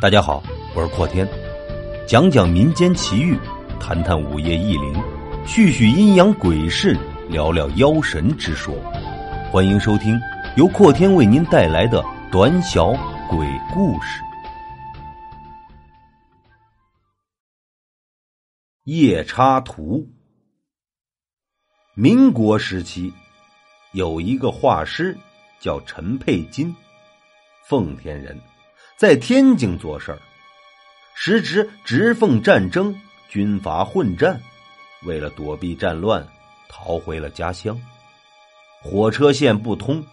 [0.00, 0.40] 大家好，
[0.76, 1.28] 我是阔天，
[2.06, 3.36] 讲讲民间奇遇，
[3.80, 4.94] 谈谈午夜异灵，
[5.44, 6.96] 叙叙阴阳鬼事，
[7.28, 8.72] 聊聊妖神之说。
[9.50, 10.16] 欢迎收听
[10.56, 12.00] 由阔天为您带来的
[12.30, 12.92] 短小
[13.28, 14.22] 鬼故事。
[18.84, 20.08] 夜叉图。
[21.96, 23.12] 民国时期，
[23.90, 25.18] 有一个画师
[25.58, 26.72] 叫陈佩金，
[27.66, 28.40] 奉天人。
[28.98, 30.18] 在天津做事儿，
[31.14, 32.92] 时值直奉战争，
[33.28, 34.40] 军阀混战，
[35.04, 36.26] 为了躲避战乱，
[36.68, 37.80] 逃回了家乡。
[38.82, 40.04] 火车线不通，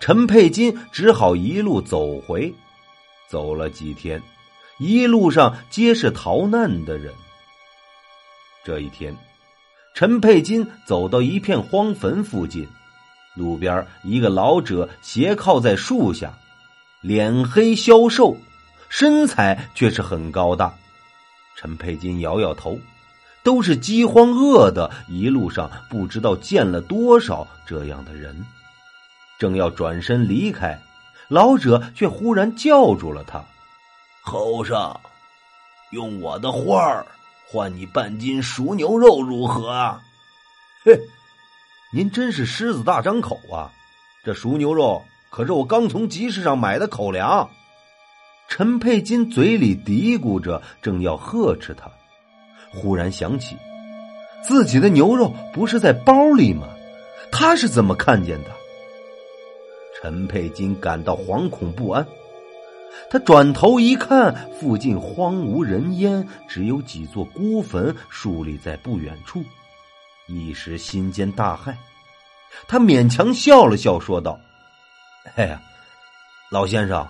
[0.00, 2.52] 陈佩金只好一路走回。
[3.28, 4.20] 走了几天，
[4.80, 7.14] 一路上皆是逃难的人。
[8.64, 9.16] 这一天，
[9.94, 12.68] 陈佩金走到一片荒坟附近，
[13.36, 16.36] 路边一个老者斜靠在树下。
[17.02, 18.36] 脸黑消瘦，
[18.88, 20.72] 身材却是很高大。
[21.56, 22.78] 陈佩金摇摇头，
[23.42, 28.46] 都是饥荒饿的，一路上不知道见了多少这样的人。
[29.36, 30.80] 正要转身离开，
[31.26, 33.44] 老者却忽然叫住了他
[34.22, 34.96] ：“后生，
[35.90, 37.04] 用我的画儿
[37.48, 40.00] 换你半斤熟牛肉，如何
[40.86, 40.96] ？”“嘿，
[41.92, 43.72] 您真是狮子大张口啊！
[44.22, 47.48] 这熟牛肉。”可是我刚从集市上买的口粮，
[48.48, 51.90] 陈佩金嘴里嘀咕着，正要呵斥他，
[52.70, 53.56] 忽然想起
[54.44, 56.66] 自己的牛肉不是在包里吗？
[57.30, 58.50] 他是怎么看见的？
[59.98, 62.06] 陈佩金感到惶恐不安，
[63.08, 69.42] 他转头一看，附近荒无人烟，只有几座孤坟竖立在不远处，
[70.26, 71.74] 一时心间大骇，
[72.68, 74.38] 他勉强笑了笑，说道。
[75.34, 75.60] 哎呀，
[76.50, 77.06] 老先生，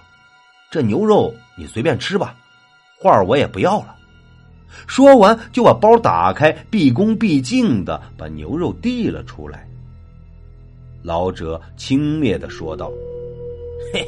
[0.71, 2.37] 这牛肉你随便吃吧，
[2.99, 3.97] 画我也不要了。
[4.87, 9.69] 说完，就把包打开，毕恭毕敬的把牛肉递了出来。
[11.03, 12.91] 老者轻蔑的说道
[13.93, 14.07] ：“嘿，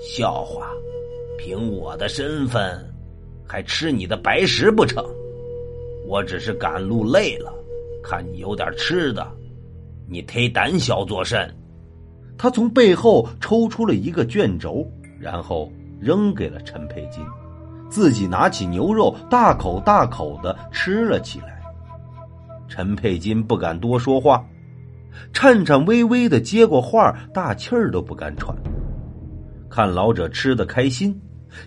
[0.00, 0.68] 笑话！
[1.38, 2.92] 凭我的身份，
[3.46, 5.04] 还吃你的白食不成？
[6.06, 7.52] 我只是赶路累了，
[8.02, 9.26] 看你有点吃的，
[10.08, 11.48] 你忒胆小作甚？”
[12.36, 14.86] 他从背后抽出了一个卷轴，
[15.18, 17.24] 然后扔给了陈佩金，
[17.88, 21.60] 自己拿起牛肉，大口大口的吃了起来。
[22.68, 24.44] 陈佩金不敢多说话，
[25.32, 28.56] 颤颤巍巍的接过画，大气儿都不敢喘。
[29.70, 31.18] 看老者吃的开心，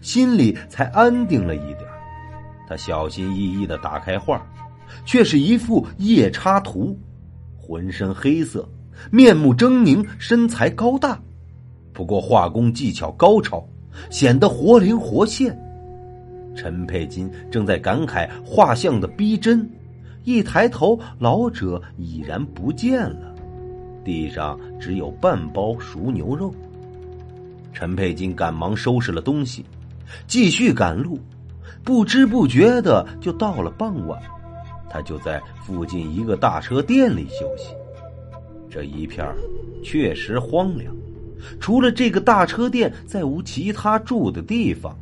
[0.01, 1.81] 心里才安定了一点。
[2.67, 4.45] 他小心翼翼的打开画，
[5.05, 6.99] 却是一幅夜叉图，
[7.57, 8.67] 浑身黑色。
[9.11, 11.19] 面目狰狞，身材高大，
[11.93, 13.65] 不过画工技巧高超，
[14.09, 15.57] 显得活灵活现。
[16.55, 19.69] 陈佩金正在感慨画像的逼真，
[20.23, 23.33] 一抬头，老者已然不见了，
[24.03, 26.53] 地上只有半包熟牛肉。
[27.73, 29.63] 陈佩金赶忙收拾了东西，
[30.25, 31.19] 继续赶路，
[31.83, 34.19] 不知不觉的就到了傍晚，
[34.89, 37.75] 他就在附近一个大车店里休息。
[38.69, 39.25] 这一片
[39.83, 40.95] 确实荒凉，
[41.59, 44.97] 除了这个大车店，再无其他住的地方。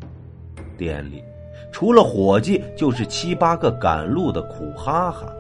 [0.77, 1.23] 店里
[1.71, 5.31] 除了伙计，就是七八个赶路的苦哈哈。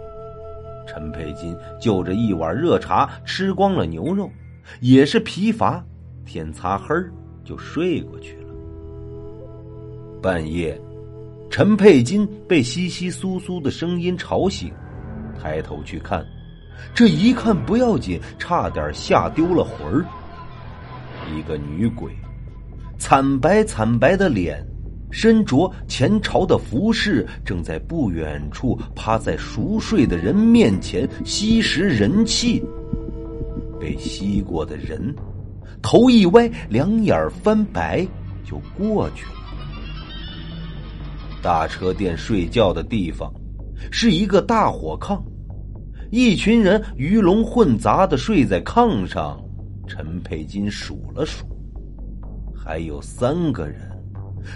[0.87, 4.29] 陈佩金就着一碗热茶，吃光了牛肉，
[4.81, 5.83] 也是疲乏，
[6.25, 6.95] 天擦黑
[7.43, 8.53] 就睡过去了。
[10.21, 10.79] 半夜，
[11.49, 14.71] 陈佩金被窸窸窣窣的声音吵醒，
[15.39, 16.25] 抬头去看。
[16.93, 20.05] 这一看不要紧，差点吓丢了魂儿。
[21.35, 22.11] 一个女鬼，
[22.97, 24.65] 惨白惨白的脸，
[25.11, 32.63] 身着前朝的服饰，正在不远处趴在熟睡的人面前吸食人气。
[33.79, 35.13] 被吸过的人，
[35.81, 38.07] 头一歪，两眼翻白，
[38.43, 39.31] 就过去了。
[41.41, 43.31] 大车店睡觉的地方，
[43.91, 45.21] 是一个大火炕。
[46.11, 49.39] 一群人鱼龙混杂的睡在炕上，
[49.87, 51.45] 陈佩金数了数，
[52.55, 53.91] 还有三个人，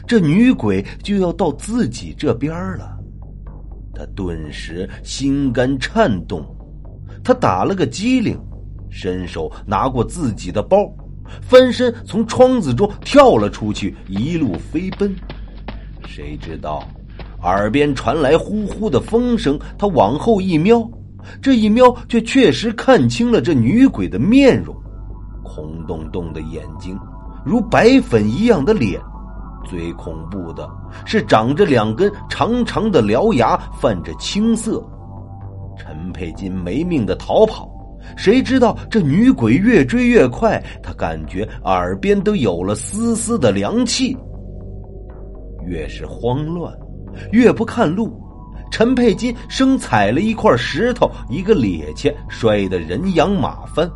[0.08, 2.98] 这女鬼就要到自己这边了。
[3.94, 6.46] 他顿时心肝颤动，
[7.24, 8.40] 他打了个激灵，
[8.90, 10.90] 伸手拿过自己的包，
[11.42, 15.14] 翻身从窗子中跳了出去，一路飞奔。
[16.08, 16.88] 谁知道，
[17.42, 20.90] 耳边传来呼呼的风声，他往后一瞄。
[21.42, 24.76] 这一瞄，却确实看清了这女鬼的面容，
[25.44, 26.98] 空洞洞的眼睛，
[27.46, 29.00] 如白粉一样的脸，
[29.66, 30.70] 最恐怖的
[31.06, 34.84] 是长着两根长长的獠牙，泛着青色。
[35.78, 37.70] 陈佩金没命的逃跑，
[38.18, 44.18] 谁知道这女鬼越追越快，他感觉耳边都有了丝丝的凉气。
[45.66, 46.74] 越是慌乱，
[47.32, 48.12] 越不看路。
[48.72, 53.90] 陈佩金生踩了一块石头，一个趔趄，摔得人仰马翻，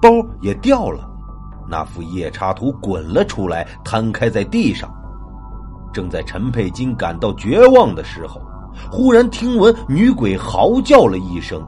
[0.00, 0.08] 包
[0.40, 1.08] 也掉了。
[1.68, 4.92] 那幅夜叉图滚了出来，摊开在地上。
[5.92, 8.40] 正在陈佩金感到绝望的时候，
[8.90, 11.62] 忽然听闻女鬼嚎叫了一声，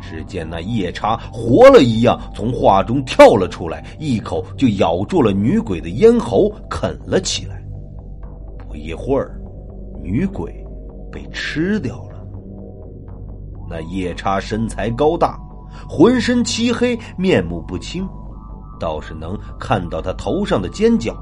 [0.00, 7.62] 只见那夜叉活了一样从画中跳了出来，一口就咬住了女鬼的咽喉，啃了起来。
[8.68, 9.40] 不一会儿，
[10.02, 10.61] 女鬼。
[11.12, 12.26] 被吃掉了。
[13.70, 15.38] 那夜叉身材高大，
[15.88, 18.08] 浑身漆黑，面目不清，
[18.80, 21.14] 倒是能看到他头上的尖角。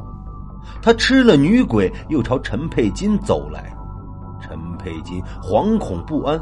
[0.80, 3.72] 他吃了女鬼，又朝陈佩金走来。
[4.40, 6.40] 陈佩金惶恐不安，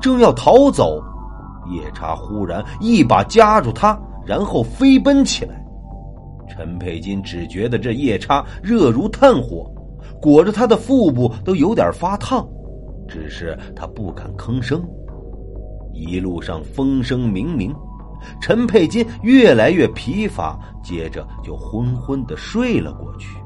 [0.00, 1.02] 正要逃走，
[1.70, 5.64] 夜叉忽然一把夹住他，然后飞奔起来。
[6.48, 9.70] 陈佩金只觉得这夜叉热如炭火，
[10.20, 12.46] 裹着他的腹部都有点发烫。
[13.08, 14.86] 只是他不敢吭声。
[15.92, 17.74] 一路上风声鸣鸣，
[18.40, 23.36] 陈佩金越来越疲乏，接着就昏昏的睡了过去。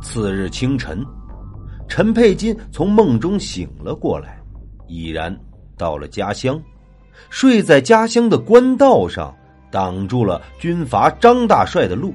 [0.00, 1.04] 次日清晨，
[1.88, 4.40] 陈佩金从梦中醒了过来，
[4.86, 5.36] 已然
[5.76, 6.58] 到了家乡，
[7.28, 9.34] 睡在家乡的官道上，
[9.70, 12.14] 挡住了军阀张大帅的路。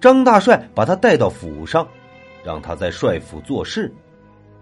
[0.00, 1.86] 张大帅把他带到府上，
[2.44, 3.94] 让他在帅府做事。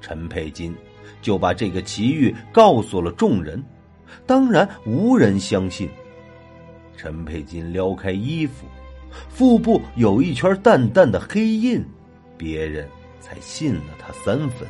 [0.02, 0.74] 陈佩金
[1.22, 3.64] 就把这个奇遇告诉了众人，
[4.26, 5.88] 当然无人相信。
[6.96, 8.66] 陈佩金撩开衣服，
[9.30, 11.82] 腹部有一圈淡淡的黑印，
[12.36, 12.86] 别人
[13.20, 14.68] 才信了他三分。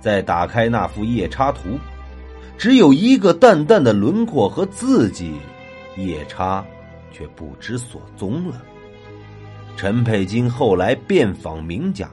[0.00, 1.78] 再打开那幅夜叉图，
[2.56, 5.34] 只有一个淡淡的轮廓和字迹，
[5.96, 6.64] 夜叉
[7.12, 8.62] 却不知所踪了。
[9.76, 12.10] 陈佩金后来遍访名家。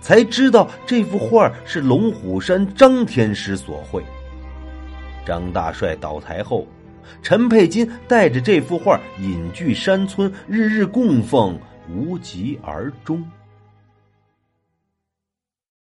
[0.00, 4.02] 才知道这幅画是龙虎山张天师所绘。
[5.24, 6.66] 张大帅倒台后，
[7.22, 11.58] 陈佩金带着这幅画隐居山村，日日供奉，
[11.88, 13.24] 无疾而终。